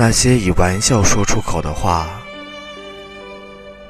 [0.00, 2.08] 那些以玩笑说出口的话，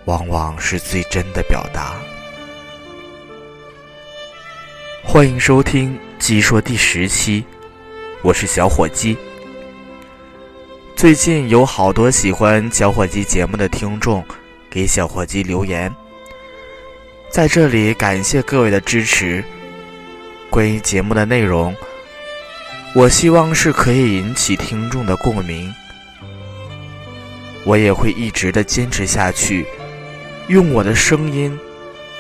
[0.07, 1.97] 往往是最真的表达。
[5.05, 7.45] 欢迎收听《鸡说》第十期，
[8.23, 9.19] 我是小火鸡。
[10.97, 14.25] 最近有好多喜欢小火鸡节目的听众
[14.71, 15.95] 给小伙鸡留言，
[17.31, 19.45] 在这里感谢各位的支持。
[20.49, 21.77] 关于节目的内容，
[22.95, 25.71] 我希望是可以引起听众的共鸣。
[27.65, 29.67] 我也会一直的坚持下去，
[30.49, 31.57] 用我的声音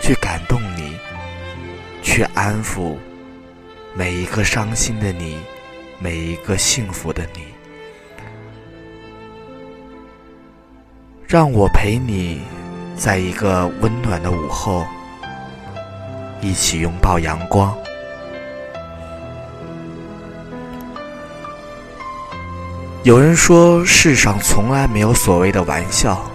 [0.03, 0.95] 去感动你，
[2.03, 2.97] 去安抚
[3.95, 5.39] 每一个伤心的你，
[5.99, 7.43] 每一个幸福的你。
[11.27, 12.41] 让我陪你，
[12.97, 14.87] 在一个温暖的午后，
[16.41, 17.77] 一起拥抱阳光。
[23.09, 26.31] 有人说，世上从来没有所谓的玩笑，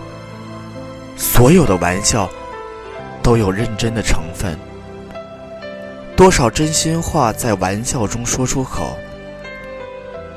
[1.15, 2.27] 所有的玩笑
[3.21, 4.57] 都有认真的成分。
[6.15, 8.97] 多少真心话在玩笑中说出口，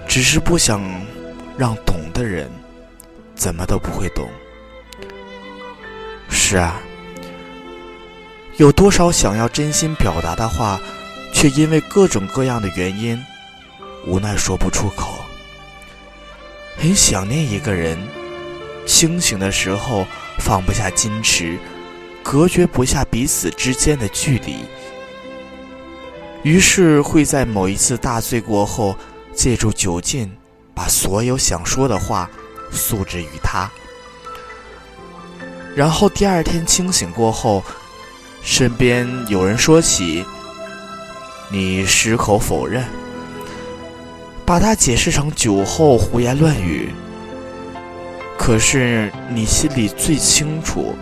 [0.06, 0.78] 只是不想
[1.56, 2.50] 让懂的人
[3.34, 4.28] 怎么都不会懂。
[6.28, 6.78] 是啊，
[8.58, 10.78] 有多少想要真心表达的话，
[11.32, 13.18] 却因为各种各样的原因，
[14.06, 15.14] 无奈说不出口。
[16.76, 17.98] 很想念一个人，
[18.86, 20.06] 清醒的时候
[20.38, 21.58] 放不下矜持，
[22.22, 24.64] 隔绝不下彼此之间的距离，
[26.42, 28.96] 于是会在某一次大醉过后，
[29.32, 30.30] 借助酒劲，
[30.74, 32.30] 把所有想说的话
[32.70, 33.70] 诉之于他，
[35.74, 37.64] 然后第二天清醒过后，
[38.42, 40.24] 身边有人说起，
[41.50, 42.84] 你矢口否认。
[44.46, 46.94] 把它解释成酒后胡言乱语，
[48.38, 50.94] 可是你心里最清楚，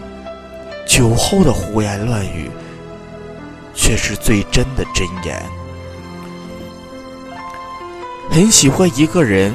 [0.87, 2.51] 酒后的胡言乱语
[3.75, 5.41] 却是最真的真言。
[8.31, 9.55] 很喜欢一个人，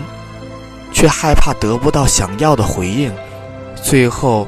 [0.94, 3.11] 却害怕得不到想要的回应，
[3.75, 4.47] 最后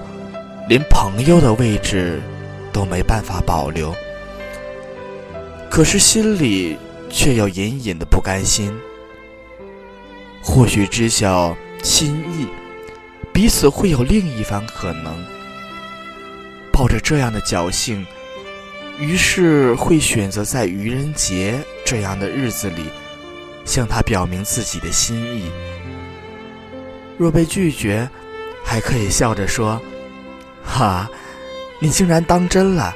[0.69, 2.21] 连朋友的位置
[2.71, 3.91] 都没办法保留，
[5.67, 6.77] 可是心里
[7.09, 8.71] 却有隐隐的不甘心。
[10.41, 12.47] 或许知晓心意，
[13.31, 15.23] 彼此会有另一番可能。
[16.71, 18.05] 抱着这样的侥幸，
[18.97, 22.85] 于是会选择在愚人节这样的日子里，
[23.65, 25.51] 向他表明自己的心意。
[27.17, 28.09] 若被拒绝，
[28.65, 29.79] 还可以笑着说
[30.65, 31.07] ：“哈，
[31.79, 32.95] 你竟然当真了，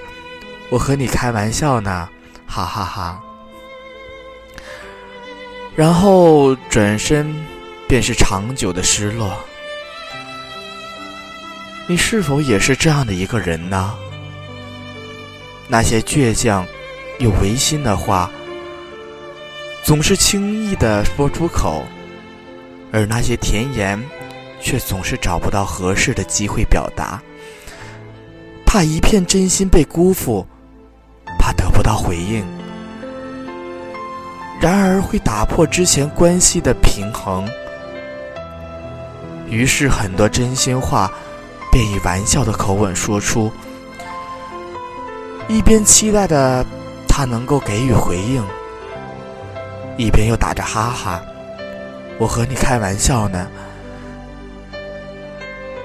[0.71, 2.09] 我和你开玩笑呢，
[2.47, 3.21] 哈哈哈。”
[5.75, 7.35] 然后转身，
[7.87, 9.37] 便是长久的失落。
[11.85, 13.93] 你是否也是这样的一个人呢？
[15.67, 16.65] 那些倔强
[17.19, 18.31] 又违心的话，
[19.83, 21.83] 总是轻易的说出口；
[22.93, 24.01] 而那些甜言，
[24.61, 27.21] 却总是找不到合适的机会表达。
[28.65, 30.47] 怕一片真心被辜负，
[31.37, 32.45] 怕得不到回应。
[34.65, 37.47] 然而会打破之前关系的平衡，
[39.47, 41.07] 于是很多真心话
[41.71, 43.51] 便以玩笑的口吻说出，
[45.47, 46.65] 一边期待着
[47.07, 48.43] 他能够给予回应，
[49.97, 51.21] 一边又打着哈哈，
[52.17, 53.47] 我和你开玩笑呢，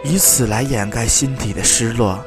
[0.02, 2.18] 以此来掩盖心底的失落。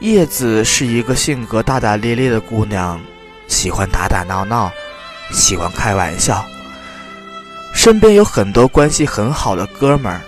[0.00, 2.98] 叶子是一个性格大大咧咧的姑娘。
[3.48, 4.70] 喜欢打打闹闹，
[5.30, 6.44] 喜欢开玩笑，
[7.74, 10.20] 身边有很多关系很好的哥们儿。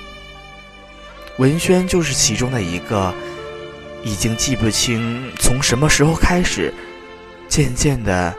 [1.39, 3.15] 文轩就是其中的一个，
[4.03, 6.73] 已经记不清从什么时候开始，
[7.49, 8.35] 渐渐的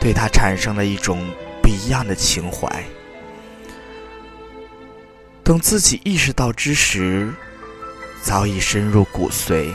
[0.00, 1.24] 对他产生了一种
[1.62, 2.68] 不一样的情怀。
[5.44, 7.32] 等自己意识到之时，
[8.20, 9.70] 早已深入骨髓。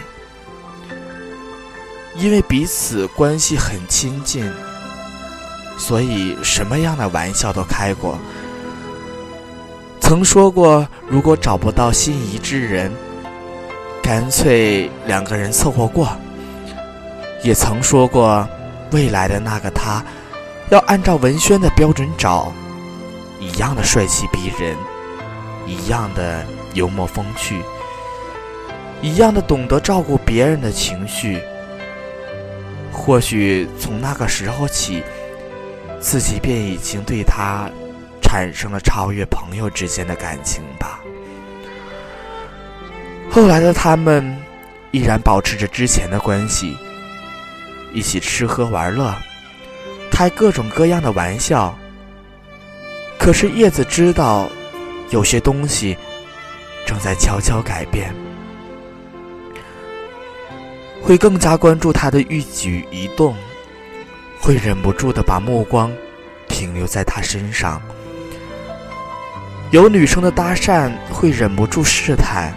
[2.15, 4.51] 因为彼此关系很亲近，
[5.77, 8.17] 所以什么样的玩笑都开过。
[9.99, 12.91] 曾说过，如果找不到心仪之人，
[14.03, 16.09] 干脆两个人凑合过。
[17.43, 18.47] 也曾说过，
[18.91, 20.03] 未来的那个他，
[20.69, 22.51] 要按照文轩的标准找，
[23.39, 24.75] 一样的帅气逼人，
[25.65, 27.61] 一样的幽默风趣，
[29.01, 31.41] 一样的懂得照顾别人的情绪。
[32.91, 35.01] 或许从那个时候起，
[35.99, 37.69] 自己便已经对他
[38.21, 40.99] 产生了超越朋友之间的感情吧。
[43.29, 44.37] 后来的他们
[44.91, 46.77] 依然保持着之前的关系，
[47.93, 49.15] 一起吃喝玩乐，
[50.11, 51.73] 开各种各样的玩笑。
[53.17, 54.49] 可是叶子知道，
[55.11, 55.95] 有些东西
[56.85, 58.13] 正在悄悄改变，
[61.01, 63.35] 会更加关注他的一举一动，
[64.39, 65.91] 会忍不住的把目光
[66.47, 67.81] 停留在他身上。
[69.71, 72.53] 有女生的搭讪，会忍不住试探。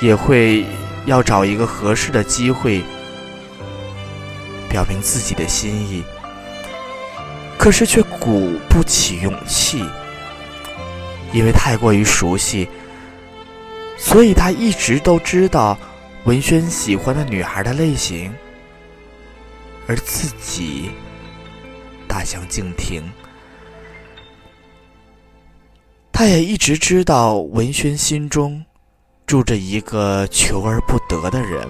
[0.00, 0.64] 也会
[1.06, 2.80] 要找一个合适的机会
[4.68, 6.04] 表明自己的心意，
[7.56, 9.84] 可是却鼓不起勇气，
[11.32, 12.68] 因为太过于熟悉，
[13.96, 15.76] 所以他一直都知道
[16.24, 18.32] 文轩喜欢的女孩的类型，
[19.86, 20.90] 而自己
[22.06, 23.02] 大相径庭。
[26.12, 28.64] 他也一直知道文轩心中。
[29.26, 31.68] 住着一个求而不得的人，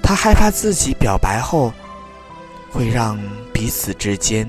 [0.00, 1.72] 他害怕自己表白后
[2.70, 3.20] 会让
[3.52, 4.48] 彼此之间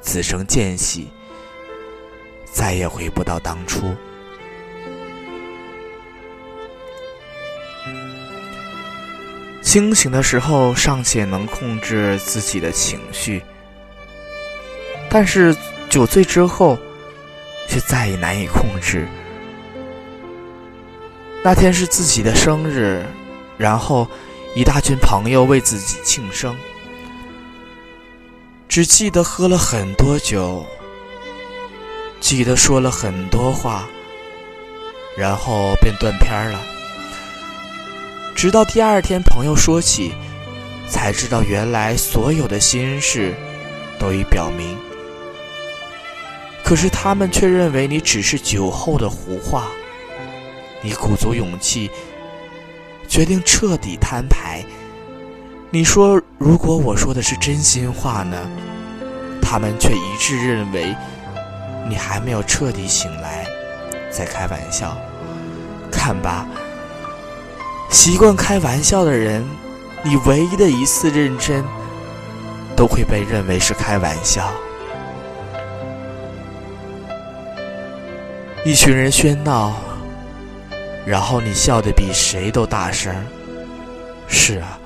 [0.00, 1.06] 滋生间隙，
[2.50, 3.94] 再也回不到当初。
[9.76, 13.42] 清醒的时候尚且能控制自己的情绪，
[15.10, 15.54] 但是
[15.90, 16.78] 酒醉之后
[17.68, 19.06] 却再也难以控制。
[21.44, 23.04] 那天是自己的生日，
[23.58, 24.08] 然后
[24.54, 26.56] 一大群朋友为自己庆生，
[28.66, 30.64] 只记得喝了很多酒，
[32.18, 33.86] 记得说了很多话，
[35.18, 36.75] 然后便断片了。
[38.36, 40.12] 直到第二天朋友说起，
[40.86, 43.34] 才知道原来所有的心事
[43.98, 44.76] 都已表明，
[46.62, 49.68] 可是他们却认为你只是酒后的胡话。
[50.82, 51.90] 你鼓足勇气，
[53.08, 54.62] 决定彻底摊牌。
[55.70, 58.36] 你说：“如果我说的是真心话呢？”
[59.40, 60.94] 他们却一致认为
[61.88, 63.46] 你还没有彻底醒来，
[64.10, 64.94] 在开玩笑。
[65.90, 66.46] 看吧，
[67.90, 69.44] 习惯开玩笑的人，
[70.02, 71.64] 你唯一的一次认真，
[72.76, 74.52] 都会被认为是开玩笑。
[78.64, 79.74] 一群人喧闹。
[81.06, 83.14] 然后你笑得比谁都大声。
[84.26, 84.76] 是啊，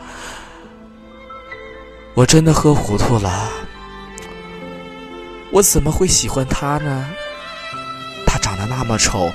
[2.12, 3.48] 我真的喝糊涂了。
[5.50, 7.08] 我怎么会喜欢他呢？
[8.26, 9.30] 他长得那么丑，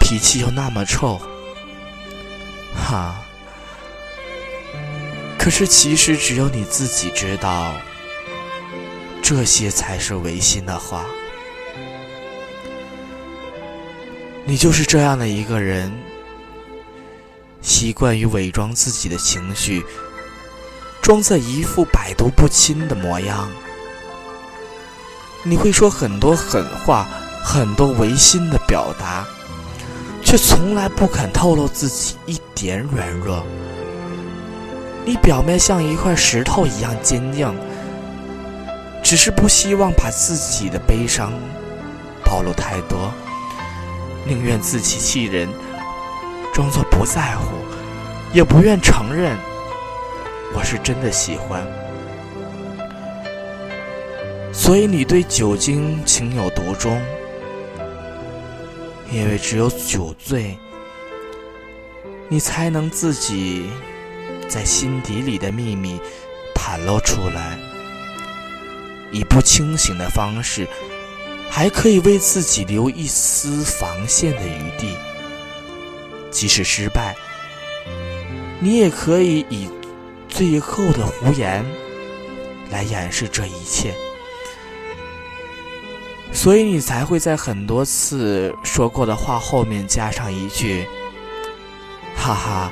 [0.00, 1.20] 脾气又那么臭。
[2.74, 3.16] 哈！
[5.38, 7.74] 可是其实只有你自己知道，
[9.22, 11.04] 这些才是违心的话。
[14.46, 15.92] 你就是这样的一个人，
[17.62, 19.84] 习惯于伪装自己的情绪，
[21.00, 23.50] 装在一副百毒不侵的模样。
[25.42, 27.06] 你会说很多狠话，
[27.42, 29.26] 很多违心的表达，
[30.34, 33.46] 却从来不肯透露自己一点软弱。
[35.04, 37.54] 你表面像一块石头一样坚硬，
[39.00, 41.32] 只是不希望把自己的悲伤
[42.24, 43.12] 暴露太多。
[44.24, 45.48] 宁愿自欺欺人，
[46.52, 47.54] 装作不在乎，
[48.32, 49.38] 也不愿承认
[50.52, 51.64] 我是真的喜欢。
[54.52, 57.00] 所以你对酒精情有独钟，
[59.10, 60.58] 因为只有酒醉，
[62.28, 63.66] 你才能自己
[64.48, 66.00] 在心底里的秘密
[66.54, 67.58] 袒露出来，
[69.12, 70.66] 以不清醒的方式。
[71.50, 74.96] 还可以为自己留一丝防线的余地，
[76.28, 77.14] 即使失败，
[78.58, 79.68] 你也可以以
[80.28, 81.64] 最后的胡言
[82.70, 83.94] 来掩饰这一切。
[86.44, 90.86] 所以你才会在很多次说过的话后面加上一句
[92.14, 92.70] ：“哈哈，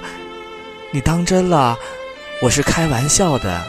[0.91, 1.75] 你当真了？
[2.43, 3.64] 我是开玩笑的。”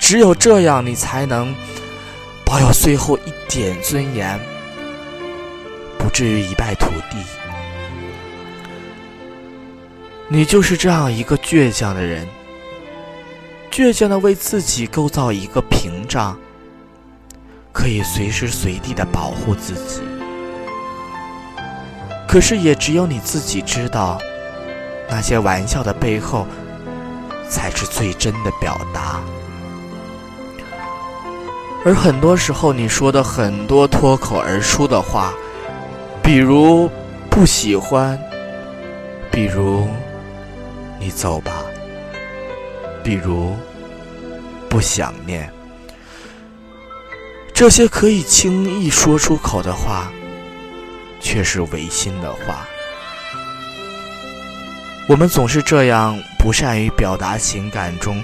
[0.00, 1.54] 只有这样，你才能。
[2.46, 4.40] 保有最后一点尊严，
[5.98, 7.18] 不至于一败涂地。
[10.28, 12.26] 你就是这样一个倔强的人，
[13.70, 16.38] 倔强的为自己构造一个屏障，
[17.76, 20.00] 可以随时随地的保护自己。
[22.26, 24.18] 可是也只有你自己知道，
[25.10, 26.46] 那些玩笑的背后，
[27.50, 29.20] 才是最真的表达。
[31.84, 35.34] 而很多时候你说的很多脱口而出的话，
[36.22, 36.90] 比如
[37.28, 38.18] 不喜欢，
[39.30, 39.86] 比如
[40.98, 41.52] 你走吧，
[43.04, 43.54] 比如
[44.66, 45.48] 不想念，
[47.56, 50.12] 这些可以轻易说出口的话，
[51.18, 52.68] 却是违心的话。
[55.08, 58.22] 我们总是这样不善于表达情感中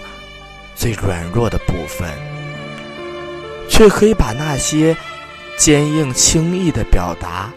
[0.74, 2.10] 最软弱的部分，
[3.70, 4.94] 却可以把那些
[5.56, 7.50] 坚硬轻易的表达。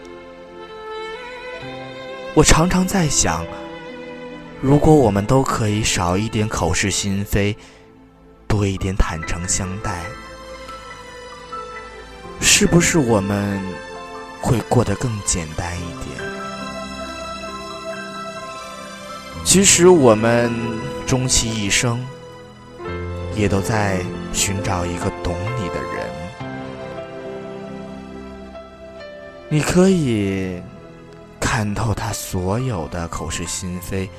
[2.32, 3.44] 我常常在想，
[4.62, 7.54] 如果我们都可以少一点口是心非，
[8.48, 10.00] 多一点坦诚相待，
[12.40, 13.60] 是不是我们
[14.40, 16.16] 会过得更简单一点？
[19.44, 20.52] 其实我们
[21.06, 22.04] 终其一生，
[23.34, 26.06] 也都在寻找一个懂你的人。
[29.48, 30.60] 你可以
[31.38, 34.10] 看透他所有的口是心非，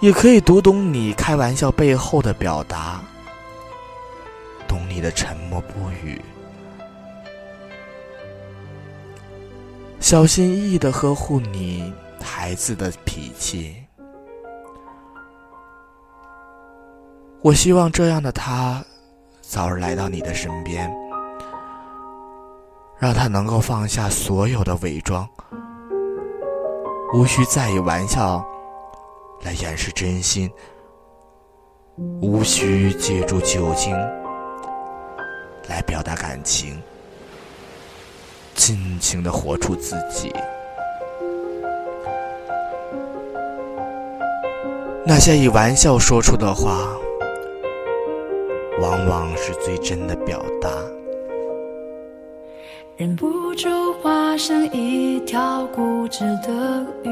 [0.00, 3.02] 也可以读懂你开玩笑背后的表达，
[4.66, 6.18] 懂你的沉默不语，
[10.10, 11.94] 小心翼翼的呵护你。
[12.20, 13.76] 孩子的脾气，
[17.42, 18.84] 我希望这样的他
[19.40, 20.92] 早日来到你的身边，
[22.98, 25.28] 让他能够放下所有的伪装，
[27.14, 28.44] 无需再以玩笑
[29.44, 30.50] 来掩饰真心，
[32.20, 33.96] 无需借助酒精
[35.68, 36.82] 来表达感情，
[38.60, 40.30] 尽情的活出自己。
[45.02, 46.86] 那些以玩笑说出的话，
[48.82, 50.68] 往往是最真的表达。
[52.98, 57.10] 忍不住化身一条固执的鱼，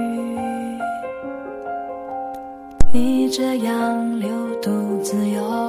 [2.92, 4.28] 你这样流
[4.60, 5.67] 独自游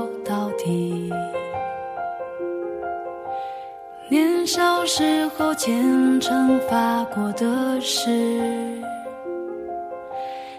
[4.52, 8.10] 小时候虔诚发过的誓。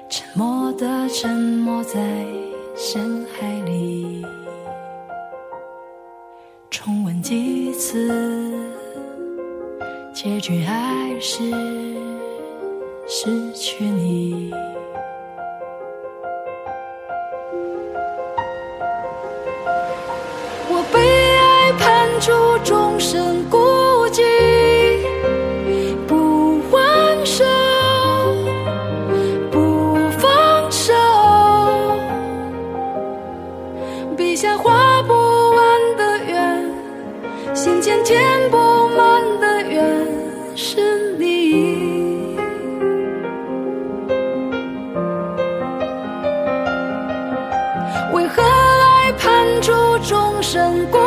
[0.09, 1.99] 沉默的沉默在
[2.77, 4.25] 深海里，
[6.71, 8.09] 重温几次，
[10.15, 11.43] 结局还是
[13.09, 14.53] 失去你。
[20.69, 21.01] 我被
[21.37, 22.31] 爱判处
[22.63, 23.40] 终身
[50.52, 51.00] 胜过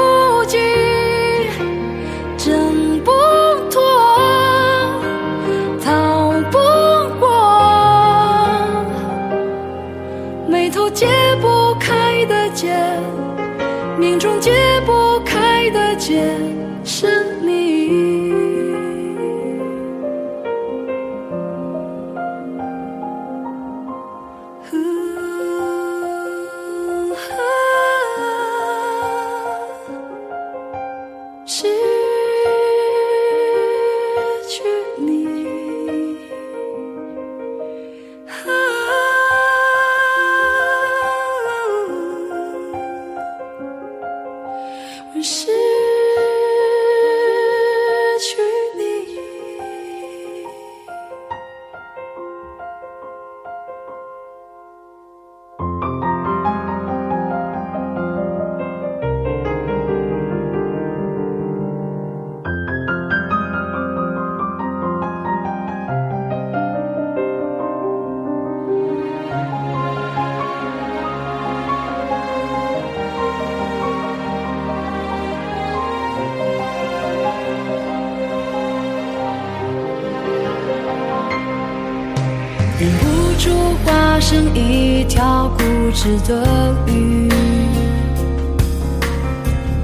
[86.04, 87.30] 固执的鱼，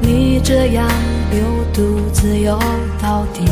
[0.01, 0.85] 你这样
[1.31, 1.39] 流
[1.73, 2.59] 独自游
[3.01, 3.45] 到底。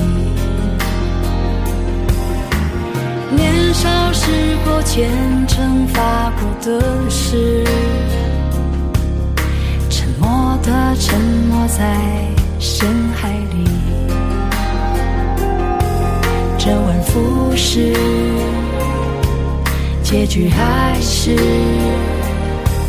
[3.34, 4.30] 年少时
[4.66, 5.10] 候虔
[5.48, 7.64] 诚发过的誓，
[9.90, 11.18] 沉默的沉
[11.50, 11.66] 默。
[11.68, 11.96] 在
[12.60, 13.64] 深海里，
[16.58, 17.94] 周而复始，
[20.02, 21.36] 结局还是。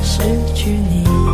[0.09, 0.23] 失
[0.55, 1.28] 去你。